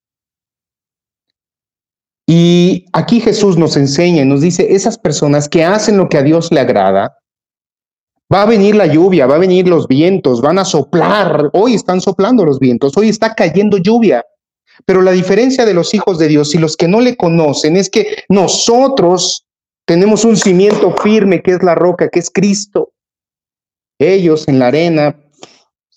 [2.27, 6.23] Y aquí Jesús nos enseña y nos dice, esas personas que hacen lo que a
[6.23, 7.17] Dios le agrada,
[8.33, 12.01] va a venir la lluvia, va a venir los vientos, van a soplar, hoy están
[12.01, 14.25] soplando los vientos, hoy está cayendo lluvia.
[14.85, 17.91] Pero la diferencia de los hijos de Dios y los que no le conocen es
[17.91, 19.47] que nosotros
[19.87, 22.93] tenemos un cimiento firme que es la roca, que es Cristo.
[23.99, 25.17] Ellos en la arena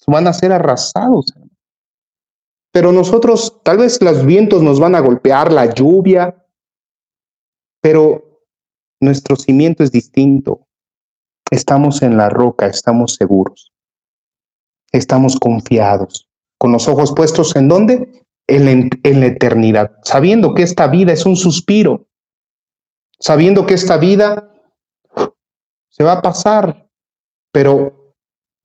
[0.07, 1.33] van a ser arrasados.
[2.71, 6.35] Pero nosotros, tal vez los vientos nos van a golpear, la lluvia,
[7.81, 8.41] pero
[8.99, 10.65] nuestro cimiento es distinto.
[11.51, 13.71] Estamos en la roca, estamos seguros.
[14.91, 18.22] Estamos confiados, con los ojos puestos en dónde?
[18.47, 22.07] En la, eternidad, sabiendo que esta vida es un suspiro,
[23.19, 24.51] sabiendo que esta vida
[25.89, 26.89] se va a pasar,
[27.51, 28.15] pero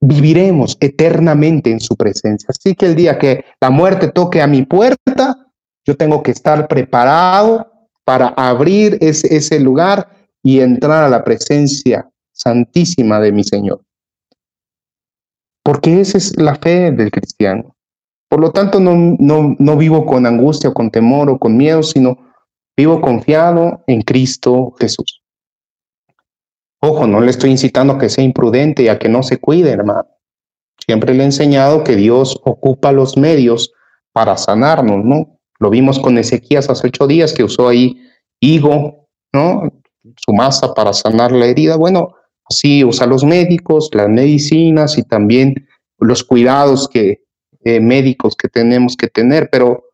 [0.01, 2.49] viviremos eternamente en su presencia.
[2.51, 5.47] Así que el día que la muerte toque a mi puerta,
[5.87, 7.71] yo tengo que estar preparado
[8.05, 10.09] para abrir ese, ese lugar
[10.43, 13.83] y entrar a la presencia santísima de mi Señor.
[15.62, 17.77] Porque esa es la fe del cristiano.
[18.29, 21.83] Por lo tanto, no, no, no vivo con angustia o con temor o con miedo,
[21.83, 22.19] sino
[22.77, 25.23] vivo confiado en Cristo Jesús.
[26.81, 29.71] Ojo, no le estoy incitando a que sea imprudente y a que no se cuide,
[29.71, 30.07] hermano.
[30.87, 33.73] Siempre le he enseñado que Dios ocupa los medios
[34.12, 35.38] para sanarnos, ¿no?
[35.59, 38.01] Lo vimos con Ezequías hace ocho días que usó ahí
[38.41, 39.73] higo, ¿no?
[40.17, 41.77] Su masa para sanar la herida.
[41.77, 42.14] Bueno,
[42.49, 45.67] así usa los médicos, las medicinas y también
[45.99, 47.25] los cuidados que,
[47.68, 49.85] eh, médicos que tenemos que tener, pero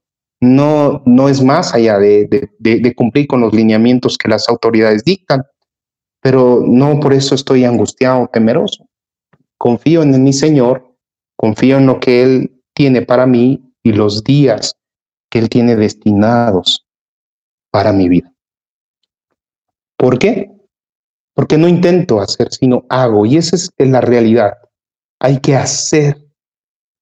[0.40, 2.28] no, no es más allá de,
[2.60, 5.42] de, cumplir con los lineamientos que las autoridades dictan.
[6.20, 8.87] Pero no por eso estoy angustiado, temeroso.
[9.58, 10.94] Confío en mi Señor,
[11.37, 14.76] confío en lo que Él tiene para mí y los días
[15.28, 16.87] que Él tiene destinados
[17.72, 18.32] para mi vida.
[19.96, 20.48] ¿Por qué?
[21.34, 23.26] Porque no intento hacer, sino hago.
[23.26, 24.58] Y esa es la realidad.
[25.18, 26.23] Hay que hacer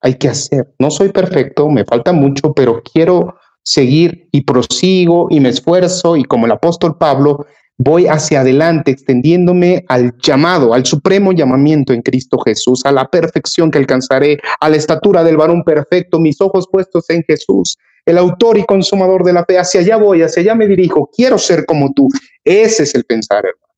[0.02, 0.74] hay que hacer.
[0.78, 6.24] No soy perfecto, me falta mucho, pero quiero seguir y prosigo y me esfuerzo y
[6.24, 7.46] como el apóstol Pablo
[7.78, 13.70] voy hacia adelante extendiéndome al llamado, al supremo llamamiento en Cristo Jesús, a la perfección
[13.70, 18.58] que alcanzaré, a la estatura del varón perfecto, mis ojos puestos en Jesús, el autor
[18.58, 21.92] y consumador de la fe, hacia allá voy, hacia allá me dirijo, quiero ser como
[21.92, 22.08] tú.
[22.44, 23.74] Ese es el pensar, hermano.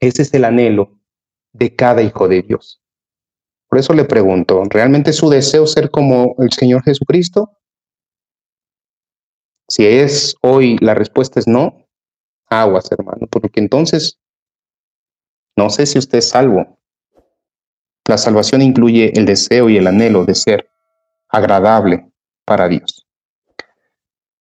[0.00, 0.98] Ese es el anhelo
[1.52, 2.82] de cada hijo de Dios.
[3.68, 7.50] Por eso le pregunto, ¿realmente es su deseo ser como el Señor Jesucristo?
[9.68, 11.86] Si es hoy la respuesta es no,
[12.48, 14.20] aguas, hermano, porque entonces
[15.56, 16.78] no sé si usted es salvo.
[18.08, 20.70] La salvación incluye el deseo y el anhelo de ser
[21.28, 22.12] agradable
[22.44, 23.06] para Dios.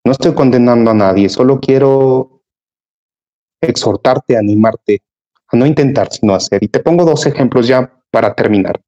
[0.04, 2.44] No estoy condenando a nadie, solo quiero
[3.60, 5.02] exhortarte, animarte
[5.48, 6.64] a no intentar, sino hacer.
[6.64, 8.80] Y te pongo dos ejemplos ya para terminar.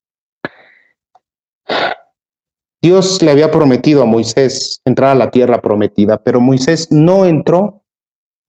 [2.82, 7.84] Dios le había prometido a Moisés entrar a la tierra prometida, pero Moisés no entró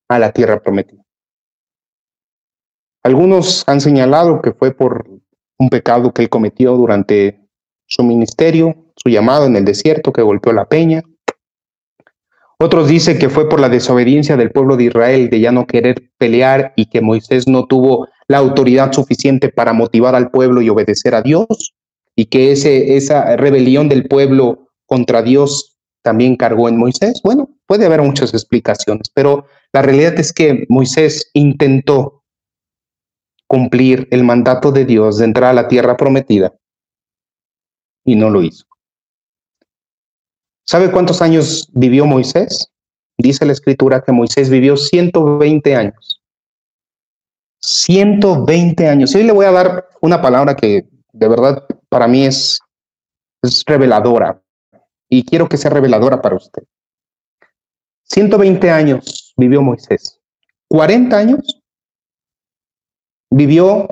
[0.09, 1.03] a la tierra prometida.
[3.03, 5.09] Algunos han señalado que fue por
[5.59, 7.41] un pecado que él cometió durante
[7.87, 11.03] su ministerio, su llamado en el desierto, que golpeó la peña.
[12.61, 16.11] Otros dicen que fue por la desobediencia del pueblo de Israel de ya no querer
[16.19, 21.15] pelear y que Moisés no tuvo la autoridad suficiente para motivar al pueblo y obedecer
[21.15, 21.75] a Dios
[22.19, 27.21] y que ese, esa rebelión del pueblo contra Dios también cargó en Moisés.
[27.23, 32.25] Bueno, puede haber muchas explicaciones, pero la realidad es que Moisés intentó
[33.47, 36.53] cumplir el mandato de Dios de entrar a la tierra prometida
[38.05, 38.65] y no lo hizo.
[40.67, 42.73] ¿Sabe cuántos años vivió Moisés?
[43.17, 46.21] Dice la escritura que Moisés vivió 120 años.
[47.61, 49.15] 120 años.
[49.15, 52.61] Hoy le voy a dar una palabra que de verdad para mí es,
[53.67, 54.43] reveladora
[55.09, 56.65] y quiero que sea reveladora para usted.
[58.05, 60.21] 120 años vivió Moisés.
[60.69, 61.63] 40 años
[63.31, 63.89] vivió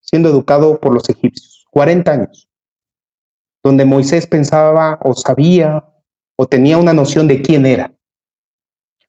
[0.00, 1.66] siendo educado por los egipcios.
[1.70, 2.48] 40 años.
[3.62, 5.84] Donde Moisés pensaba o sabía
[6.36, 7.92] o tenía una noción de quién era.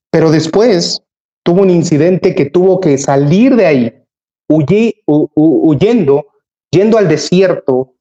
[0.10, 1.04] Pero después
[1.44, 4.04] tuvo un incidente que tuvo que salir de ahí,
[4.48, 6.26] huyendo,
[6.72, 7.96] yendo al desierto.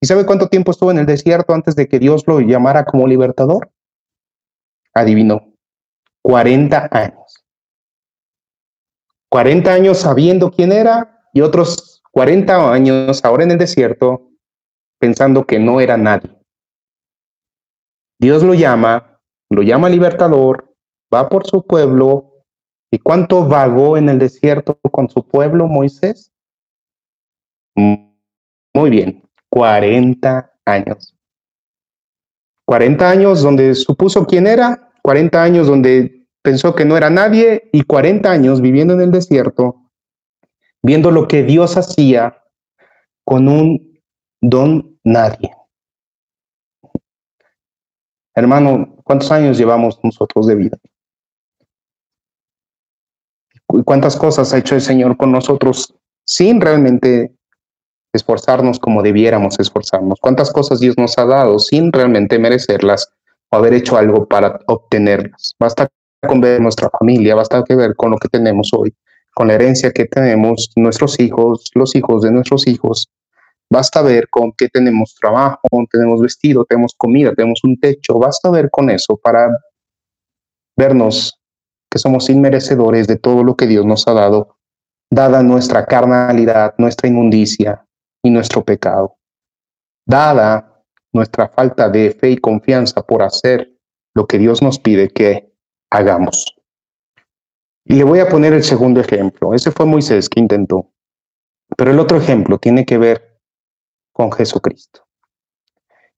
[0.00, 3.06] ¿Y sabe cuánto tiempo estuvo en el desierto antes de que Dios lo llamara como
[3.06, 3.70] libertador?
[4.94, 5.54] Adivinó,
[6.22, 7.44] 40 años.
[9.30, 14.30] 40 años sabiendo quién era y otros 40 años ahora en el desierto
[14.98, 16.30] pensando que no era nadie.
[18.18, 20.74] Dios lo llama, lo llama libertador,
[21.12, 22.32] va por su pueblo.
[22.90, 26.32] ¿Y cuánto vagó en el desierto con su pueblo Moisés?
[27.76, 31.14] Muy bien, 40 años.
[32.66, 37.82] 40 años donde supuso quién era, 40 años donde pensó que no era nadie y
[37.82, 39.90] 40 años viviendo en el desierto,
[40.82, 42.42] viendo lo que Dios hacía
[43.24, 44.00] con un
[44.40, 45.50] don nadie.
[48.34, 50.78] Hermano, ¿cuántos años llevamos nosotros de vida?
[53.72, 55.94] ¿Y cuántas cosas ha hecho el Señor con nosotros
[56.26, 57.35] sin realmente
[58.12, 60.18] esforzarnos como debiéramos esforzarnos?
[60.20, 63.08] ¿Cuántas cosas Dios nos ha dado sin realmente merecerlas
[63.50, 65.54] o haber hecho algo para obtenerlas?
[65.58, 65.88] Basta
[66.26, 68.94] con ver nuestra familia, basta que ver con lo que tenemos hoy,
[69.34, 73.08] con la herencia que tenemos nuestros hijos, los hijos de nuestros hijos,
[73.68, 78.18] Basta ver con qué tenemos trabajo, tenemos vestido, tenemos comida, tenemos un techo.
[78.18, 79.58] Basta ver con eso para
[80.76, 81.40] vernos
[81.90, 84.56] que somos inmerecedores de todo lo que Dios nos ha dado,
[85.10, 87.84] dada nuestra carnalidad, nuestra inmundicia
[88.30, 89.18] nuestro pecado.
[90.06, 93.72] Dada nuestra falta de fe y confianza por hacer
[94.14, 95.52] lo que Dios nos pide que
[95.90, 96.54] hagamos.
[97.84, 99.54] Y le voy a poner el segundo ejemplo.
[99.54, 100.92] Ese fue Moisés que intentó.
[101.76, 103.40] Pero el otro ejemplo tiene que ver
[104.12, 105.06] con Jesucristo.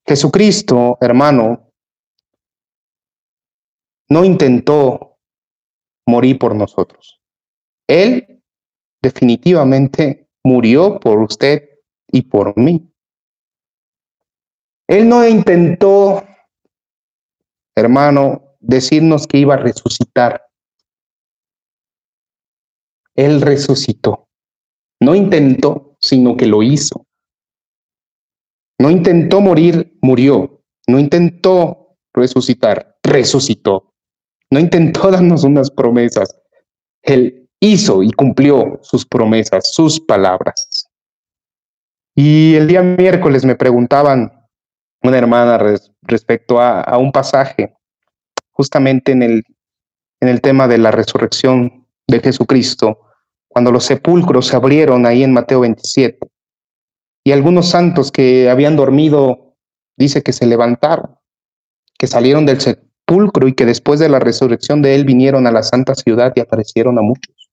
[0.07, 1.73] Jesucristo, hermano,
[4.09, 5.19] no intentó
[6.07, 7.21] morir por nosotros.
[7.87, 8.43] Él
[9.03, 11.69] definitivamente murió por usted
[12.11, 12.91] y por mí.
[14.89, 16.25] Él no intentó,
[17.77, 20.49] hermano, decirnos que iba a resucitar.
[23.15, 24.29] Él resucitó.
[25.01, 27.07] No intentó, sino que lo hizo.
[28.81, 30.63] No intentó morir, murió.
[30.87, 33.93] No intentó resucitar, resucitó.
[34.51, 36.35] No intentó darnos unas promesas.
[37.03, 40.68] Él hizo y cumplió sus promesas, sus palabras.
[42.21, 44.33] Y el día miércoles me preguntaban
[45.05, 45.57] una hermana
[46.03, 47.77] respecto a, un pasaje,
[48.51, 49.45] justamente en el,
[50.19, 52.99] en el tema de la resurrección de Jesucristo,
[53.47, 56.19] cuando los sepulcros se abrieron ahí en Mateo 27
[57.23, 59.55] y algunos santos que habían dormido,
[59.97, 61.15] dice que se levantaron,
[61.97, 65.63] que salieron del sepulcro y que después de la resurrección de él vinieron a la
[65.63, 67.49] santa ciudad y aparecieron a muchos.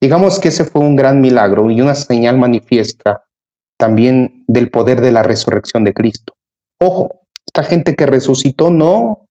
[0.00, 3.22] Digamos que ese fue un gran milagro y una señal manifiesta
[3.78, 6.36] también del poder de la resurrección de Cristo.
[6.80, 9.28] Ojo, esta gente que resucitó no,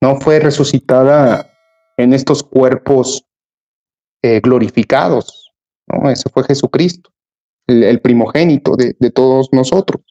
[0.00, 1.50] no fue resucitada
[1.96, 3.24] en estos cuerpos
[4.22, 5.52] eh, glorificados.
[6.04, 7.10] Ese fue Jesucristo
[7.66, 10.02] el, primogénito de, de todos nosotros.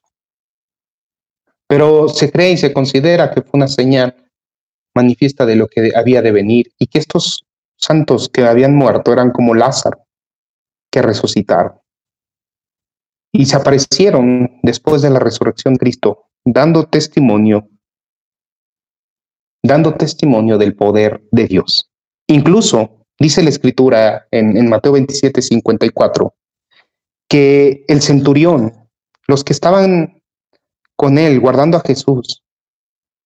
[1.67, 4.15] Pero se cree y se considera que fue una señal
[4.93, 7.45] manifiesta de lo que había de venir y que estos
[7.77, 10.05] santos que habían muerto eran como Lázaro,
[10.91, 11.79] que resucitaron.
[13.37, 17.67] Y se aparecieron después de la resurrección de Cristo, dando testimonio,
[19.61, 21.91] dando testimonio del poder de Dios.
[22.27, 26.33] Incluso dice la escritura en, en Mateo 27, 54,
[27.27, 28.89] que el centurión,
[29.27, 30.21] los que estaban
[30.95, 32.41] con él guardando a Jesús,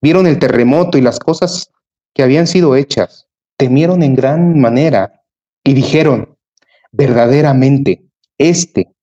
[0.02, 1.70] vieron el terremoto y las cosas
[2.16, 5.24] que habían sido hechas, temieron en gran manera
[5.64, 6.36] y dijeron,
[6.92, 8.96] verdaderamente, este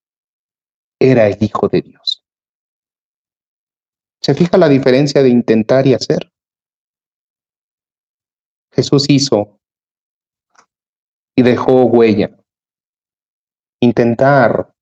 [0.99, 2.24] era el Hijo de Dios.
[4.20, 6.32] ¿Se fija la diferencia de intentar y hacer?
[8.72, 9.59] Jesús hizo
[11.36, 12.36] y dejó huella.
[13.80, 14.72] Intentar,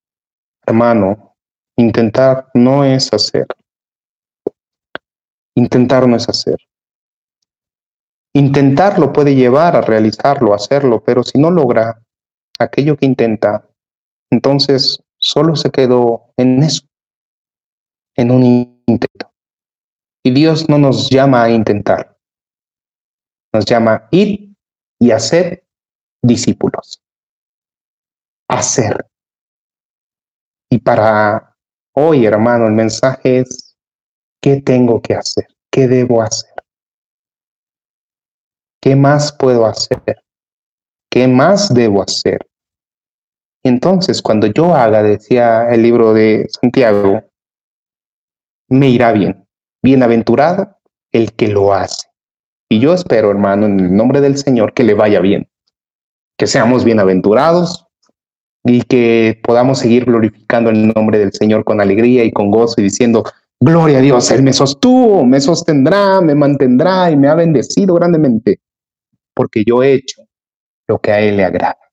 [0.66, 1.36] hermano,
[1.76, 3.46] intentar no es hacer.
[5.56, 6.58] Intentar no es hacer.
[8.32, 12.02] Intentarlo puede llevar a realizarlo, a hacerlo, pero si no logra
[12.58, 13.68] aquello que intenta,
[14.30, 16.86] entonces solo se quedó en eso,
[18.14, 18.44] en un
[18.86, 19.32] intento.
[20.22, 22.18] Y Dios no nos llama a intentar,
[23.52, 24.54] nos llama a ir
[25.00, 25.66] y hacer
[26.22, 27.02] discípulos.
[28.48, 29.06] Hacer.
[30.70, 31.56] Y para
[31.94, 33.76] hoy, hermano, el mensaje es,
[34.42, 35.48] ¿qué tengo que hacer?
[35.70, 36.52] ¿Qué debo hacer?
[38.82, 40.22] ¿Qué más puedo hacer?
[41.10, 42.46] ¿Qué más debo hacer?
[43.64, 47.24] Entonces, cuando yo haga, decía el libro de Santiago,
[48.68, 49.46] me irá bien.
[49.82, 50.76] Bienaventurado
[51.12, 52.08] el que lo hace.
[52.68, 55.48] Y yo espero, hermano, en el nombre del Señor, que le vaya bien.
[56.36, 57.86] Que seamos bienaventurados
[58.64, 62.84] y que podamos seguir glorificando el nombre del Señor con alegría y con gozo y
[62.84, 63.24] diciendo,
[63.60, 68.60] gloria a Dios, Él me sostuvo, me sostendrá, me mantendrá y me ha bendecido grandemente
[69.34, 70.22] porque yo he hecho
[70.88, 71.83] lo que a Él le agrada.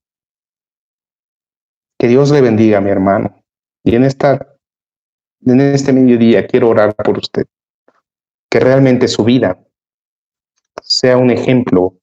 [2.02, 3.44] Que Dios le bendiga, mi hermano.
[3.84, 4.56] Y en, esta,
[5.46, 7.46] en este mediodía quiero orar por usted.
[8.50, 9.64] Que realmente su vida
[10.82, 12.00] sea un ejemplo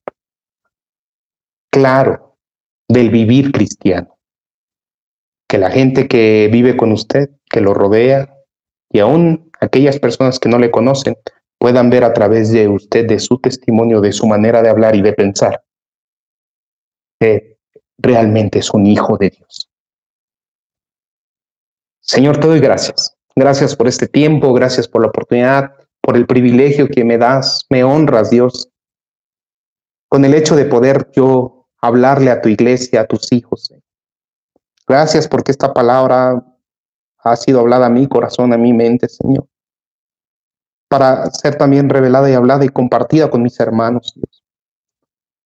[1.69, 2.37] claro
[2.87, 4.17] del vivir cristiano.
[5.49, 8.33] Que la gente que vive con usted, que lo rodea,
[8.89, 11.17] y aún aquellas personas que no le conocen,
[11.57, 15.01] puedan ver a través de usted, de su testimonio, de su manera de hablar y
[15.01, 15.61] de pensar,
[17.19, 17.57] que
[17.97, 19.68] realmente es un hijo de Dios.
[22.09, 23.15] Señor, te doy gracias.
[23.35, 27.83] Gracias por este tiempo, gracias por la oportunidad, por el privilegio que me das, me
[27.83, 28.69] honras, Dios,
[30.09, 33.71] con el hecho de poder yo hablarle a tu iglesia, a tus hijos.
[34.87, 36.43] Gracias porque esta palabra
[37.19, 39.47] ha sido hablada a mi corazón, a mi mente, Señor
[40.89, 44.11] para ser también revelada y hablada y compartida con mis hermanos.
[44.15, 44.43] Dios.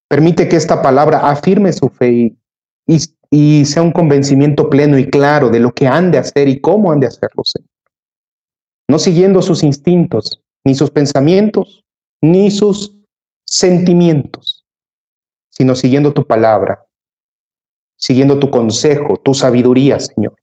[0.07, 2.38] Permite que esta palabra afirme su fe y,
[2.88, 2.97] y,
[3.65, 6.99] sea un convencimiento pleno y claro de lo que han de hacer y cómo han
[6.99, 7.69] de hacerlo, Señor.
[8.89, 11.84] No siguiendo sus instintos, ni sus pensamientos,
[12.21, 12.95] ni sus
[13.45, 14.65] sentimientos,
[15.49, 16.86] sino siguiendo tu palabra,
[17.97, 20.36] siguiendo tu consejo, tu sabiduría, Señor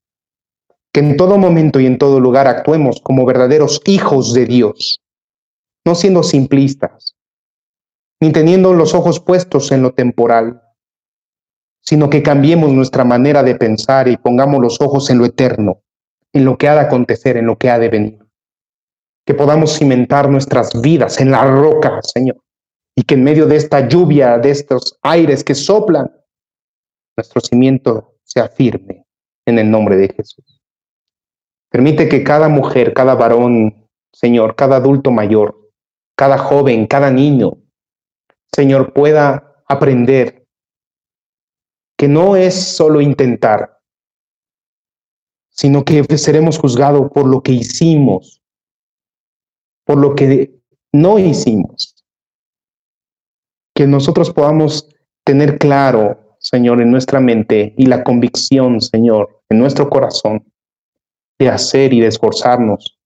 [0.93, 5.01] que en todo momento y en todo lugar actuemos como verdaderos hijos de Dios,
[5.85, 7.17] no siendo simplistas,
[8.21, 10.63] ni teniendo los ojos puestos en lo temporal,
[11.91, 15.83] sino que cambiemos nuestra manera de pensar y pongamos los ojos en lo eterno,
[16.33, 18.19] en lo que ha de acontecer, en lo que ha de venir.
[19.27, 22.41] Que podamos cimentar nuestras vidas en la roca, Señor,
[22.95, 26.13] y que en medio de esta lluvia, de estos aires que soplan,
[27.17, 29.05] nuestro cimiento sea firme
[29.45, 30.61] en el nombre de Jesús.
[31.73, 35.73] Permite que cada mujer, cada varón, Señor, cada adulto mayor,
[36.17, 37.55] cada joven, cada niño,
[38.53, 40.40] Señor, pueda aprender
[42.01, 43.79] que no es solo intentar,
[45.51, 48.43] sino que seremos juzgados por lo que hicimos,
[49.85, 50.63] por lo que
[50.95, 52.03] no hicimos.
[53.75, 54.89] Que nosotros podamos
[55.25, 60.51] tener claro, Señor, en nuestra mente y la convicción, Señor, en nuestro corazón,
[61.39, 62.99] de hacer y de esforzarnos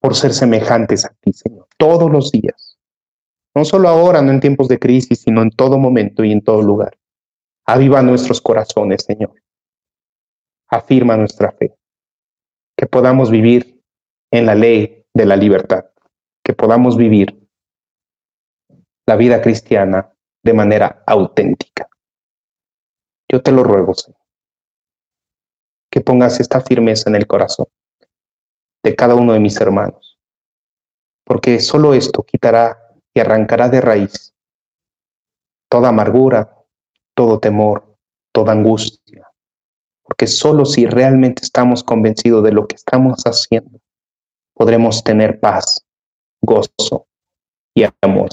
[0.00, 2.78] por ser semejantes a ti, Señor, todos los días.
[3.54, 6.62] No solo ahora, no en tiempos de crisis, sino en todo momento y en todo
[6.62, 6.96] lugar.
[7.70, 9.34] Aviva nuestros corazones, Señor.
[10.68, 11.74] Afirma nuestra fe.
[12.76, 13.82] Que podamos vivir
[14.30, 15.84] en la ley de la libertad.
[16.44, 17.48] Que podamos vivir
[19.06, 20.12] la vida cristiana
[20.42, 21.88] de manera auténtica.
[23.30, 24.20] Yo te lo ruego, Señor
[25.90, 27.66] que pongas esta firmeza en el corazón
[28.82, 30.18] de cada uno de mis hermanos,
[31.24, 34.34] porque solo esto quitará y arrancará de raíz
[35.68, 36.59] toda amargura,
[37.14, 37.96] todo temor,
[38.32, 39.26] toda angustia.
[40.02, 43.80] Porque solo si realmente estamos convencidos de lo que estamos haciendo,
[44.54, 45.86] podremos tener paz,
[46.42, 47.06] gozo
[47.74, 48.30] y amor,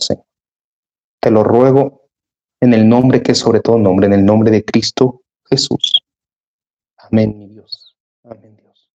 [1.21, 2.09] Te lo ruego
[2.59, 6.01] en el nombre que es sobre todo nombre, en el nombre de Cristo Jesús.
[6.97, 7.95] Amén, mi Dios.
[8.23, 8.89] Amén, Dios.